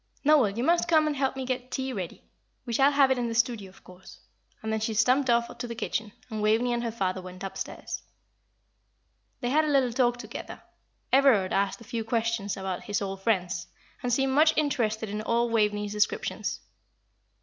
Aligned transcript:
"Noel, 0.23 0.49
you 0.57 0.63
must 0.63 0.87
come 0.87 1.05
and 1.05 1.15
help 1.15 1.35
me 1.35 1.45
get 1.45 1.69
tea 1.69 1.93
ready. 1.93 2.23
We 2.65 2.73
shall 2.73 2.91
have 2.91 3.11
it 3.11 3.19
in 3.19 3.27
the 3.27 3.35
studio, 3.35 3.69
of 3.69 3.83
course;" 3.83 4.17
and 4.63 4.73
then 4.73 4.79
she 4.79 4.95
stumped 4.95 5.29
off 5.29 5.55
to 5.55 5.67
the 5.67 5.75
kitchen, 5.75 6.11
and 6.27 6.41
Waveney 6.41 6.73
and 6.73 6.83
her 6.83 6.91
father 6.91 7.21
went 7.21 7.43
upstairs. 7.43 8.01
They 9.41 9.51
had 9.51 9.63
a 9.63 9.67
little 9.69 9.93
talk 9.93 10.17
together. 10.17 10.63
Everard 11.13 11.53
asked 11.53 11.81
a 11.81 11.83
few 11.83 12.03
questions 12.03 12.57
about 12.57 12.85
his 12.85 12.99
old 12.99 13.21
friends, 13.21 13.67
and 14.01 14.11
seemed 14.11 14.33
much 14.33 14.57
interested 14.57 15.07
in 15.07 15.21
all 15.21 15.51
Waveney's 15.51 15.91
descriptions. 15.91 16.61